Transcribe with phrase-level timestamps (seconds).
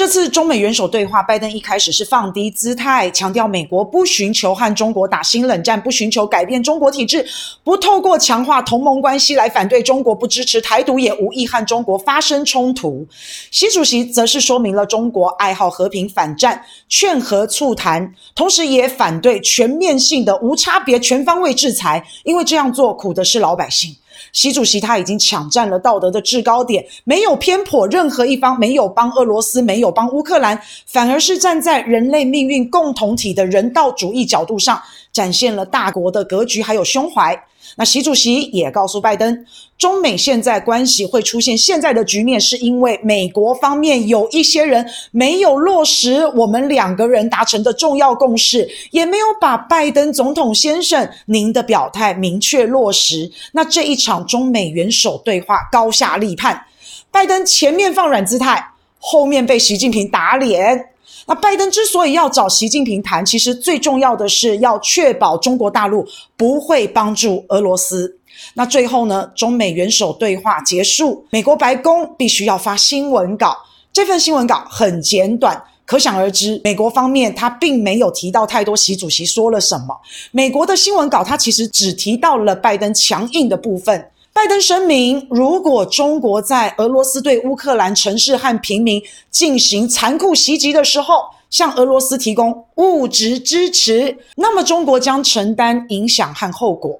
[0.00, 7.22] 这次中美元首对话，拜登一开始是放低姿态，强调美国不寻求和中国打新冷战，不寻求改变中国体制，
[7.62, 13.06] 不透过强化同盟关系来反对中国，不支持台独，也无意和中国发生冲突。
[13.50, 23.94] 习主席则是说明了中国爱好和平、反战、劝和促谈，同时也反对全面性的、无差别、全方位制裁，因为这样做苦的是老百姓。
[24.32, 34.80] 习主席他已经抢占了道德的制高点，没有偏颇任何一方，没有帮俄罗斯，没有帮乌克兰，反而是站在人类命运共同体的人道主义角度上，
[35.12, 37.40] 展现了大国的格局还有胸怀。
[37.76, 39.46] 那习主席也告诉拜登，
[39.78, 53.30] 中美现在关系会出现现在的局面，是因为美国方面有一些人没有落实我们两个人达成的重要共识，也没有把拜登总统先生您的表态明确落实。
[53.52, 56.60] 那这一场中美元首对话高下立判，
[57.10, 58.62] 拜登前面放软姿态，
[58.98, 60.86] 后面被习近平打脸。
[61.26, 68.16] 那拜登之所以要找习近平谈，其实最重要的是要确保中国大陆不会帮助俄罗斯。
[68.54, 73.56] 那最后呢，中美元首对话结束，美国白宫必须要发新闻稿。
[73.92, 79.94] 这份新闻稿很简短，可想而知，美国方面他并没有提到太多习主席说了什么。
[80.30, 84.10] 美国的新闻稿他其实只提到了拜登强硬的部分。
[84.42, 96.98] 拜登声明，如果中国在俄罗斯对乌克兰城市和平民进行残酷袭击的时候，向俄罗斯提供物质支持，那么中国将承担影响和后果。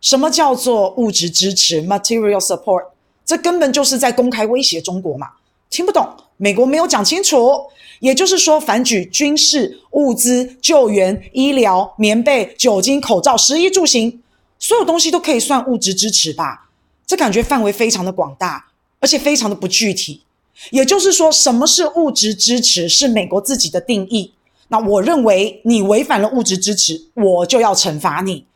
[0.00, 2.86] 什么叫做物质支持 （material support）？
[3.24, 5.28] 这根本就是在公开威胁中国嘛？
[5.70, 6.04] 听不懂？
[6.38, 7.66] 美国没有讲清楚。
[8.00, 14.20] 也就是说，反举军事物资、救援、医疗、棉被、酒精、口罩、食衣住行，
[14.58, 16.66] 所有东西都可以算物质支持吧？
[17.10, 18.66] 这感觉范围非常的广大，
[19.00, 20.22] 而且非常的不具体。
[20.70, 24.32] 也就是说，什么是物质支持，是美国自己的定义。
[24.68, 28.46] 那我认为你违反了物质支持，我就要惩罚你。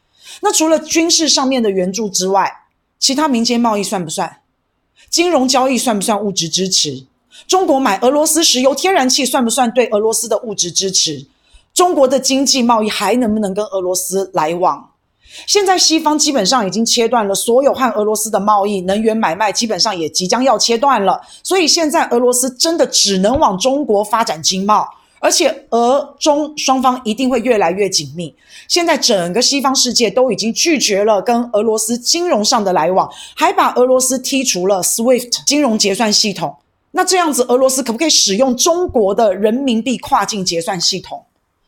[0.40, 2.48] 那除了军事上面的援助之外，
[3.00, 4.36] 其他民间贸易算不算？
[5.10, 7.06] 金融交易算不算物质支持？
[7.48, 11.26] 中国买俄罗斯石油、天然气算不算对俄罗斯的物质支持？
[11.74, 14.90] 中国的经济贸易还能不能跟俄罗斯来往？
[15.46, 21.20] 现在西方基本上已经切断了所有和俄罗斯的贸易，能源买卖基本上也即将要切断了。
[21.42, 24.88] 所以现在俄罗斯真的只能往中国发展经贸，
[25.20, 28.34] 而且俄中双方一定会越来越紧密。
[28.68, 36.54] 现在整个西方世界都已经拒绝了跟俄罗斯金融上的来往，还把俄罗斯剔除了 SWIFT 金融结算系统。
[36.92, 41.24] 那这样子，俄罗斯可不可以使用中国的人民币跨境结算系统？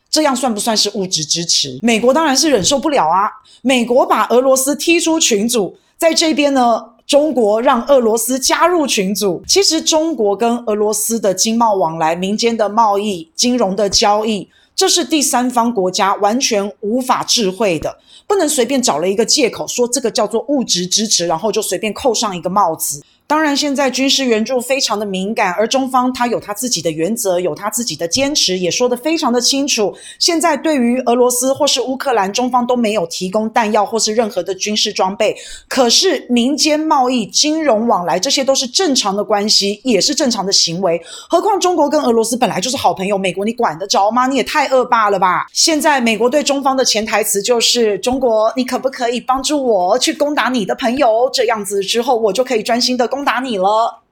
[0.09, 1.77] 这样算不算是物质支持？
[1.81, 3.29] 美国当然是忍受不了啊！
[3.61, 9.43] 美国把俄罗斯踢出群组，在这边呢，中国让俄罗斯加入群组。
[9.47, 23.03] 其实，中国跟俄罗斯的经贸往来、民间的贸易、金融的交易，这是第三方国家完全无法智慧的，不能随便找了一个借口说这个叫做物质支持，然后就随便扣上一个帽子。
[23.29, 29.93] 当然，现在军事援助非常的敏感，而中方他有他自己的原则，有他自己的坚持，也说得非常的清楚。
[30.17, 35.35] 现在对于俄罗斯或是乌克兰，中方都没有提供弹药或是任何的军事装备。
[35.67, 40.97] 可是民间贸易、金融往来，这些都是正常的关系，也是正常的行为。
[41.29, 44.25] 何况中国跟俄罗斯本来就是好朋友，美国你管得着吗？
[44.27, 45.47] 你也太恶霸了吧！
[45.51, 51.29] 现在美国对中方的潜台词就是：中国，你可不可以帮助我去攻打你的朋友？
[51.33, 53.16] 这样子之后，我就可以专心的攻。
[53.17, 54.03] 攻打你了。